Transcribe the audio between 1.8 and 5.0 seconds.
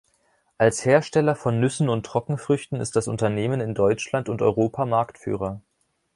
und Trockenfrüchten ist das Unternehmen in Deutschland und Europa